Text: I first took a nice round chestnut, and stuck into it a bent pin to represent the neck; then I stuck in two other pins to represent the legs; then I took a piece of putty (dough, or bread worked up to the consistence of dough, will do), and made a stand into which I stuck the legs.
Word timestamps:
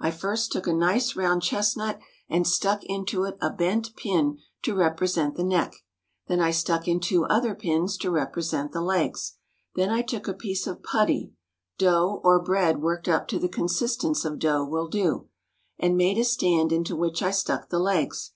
I 0.00 0.10
first 0.10 0.50
took 0.50 0.66
a 0.66 0.72
nice 0.72 1.14
round 1.14 1.40
chestnut, 1.42 2.00
and 2.28 2.48
stuck 2.48 2.82
into 2.86 3.22
it 3.22 3.36
a 3.40 3.48
bent 3.48 3.94
pin 3.94 4.38
to 4.62 4.74
represent 4.74 5.36
the 5.36 5.44
neck; 5.44 5.72
then 6.26 6.40
I 6.40 6.50
stuck 6.50 6.88
in 6.88 6.98
two 6.98 7.26
other 7.26 7.54
pins 7.54 7.96
to 7.98 8.10
represent 8.10 8.72
the 8.72 8.80
legs; 8.80 9.34
then 9.76 9.88
I 9.90 10.02
took 10.02 10.26
a 10.26 10.34
piece 10.34 10.66
of 10.66 10.82
putty 10.82 11.32
(dough, 11.78 12.20
or 12.24 12.42
bread 12.42 12.82
worked 12.82 13.06
up 13.06 13.28
to 13.28 13.38
the 13.38 13.48
consistence 13.48 14.24
of 14.24 14.40
dough, 14.40 14.64
will 14.64 14.88
do), 14.88 15.28
and 15.78 15.96
made 15.96 16.18
a 16.18 16.24
stand 16.24 16.72
into 16.72 16.96
which 16.96 17.22
I 17.22 17.30
stuck 17.30 17.68
the 17.68 17.78
legs. 17.78 18.32